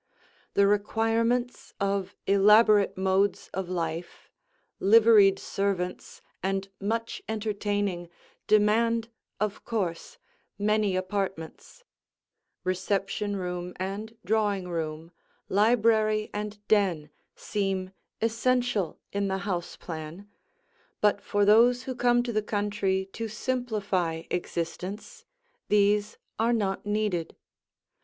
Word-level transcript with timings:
The 0.55 0.65
requirements 0.65 1.75
of 1.79 2.15
elaborate 2.25 2.97
modes 2.97 3.51
of 3.53 3.69
life, 3.69 4.31
liveried 4.79 5.37
servants 5.37 6.21
and 6.41 6.67
much 6.79 7.21
entertaining, 7.29 8.09
demand, 8.47 9.09
of 9.39 9.63
course, 9.63 10.17
many 10.57 10.95
apartments; 10.95 11.83
reception 12.63 13.35
room 13.35 13.73
and 13.75 14.17
drawing 14.25 14.67
room, 14.69 15.11
library 15.49 16.31
and 16.33 16.67
den 16.67 17.11
seem 17.35 17.91
essential 18.23 18.99
in 19.13 19.27
the 19.27 19.37
house 19.45 19.75
plan, 19.77 20.27
but 20.99 21.21
for 21.21 21.45
those 21.45 21.83
who 21.83 21.93
come 21.93 22.23
to 22.23 22.33
the 22.33 22.41
country 22.41 23.07
to 23.13 23.27
simplify 23.27 24.23
existence, 24.31 25.25
these 25.67 26.17
are 26.39 26.53
not 26.53 26.87
needed. 26.87 27.35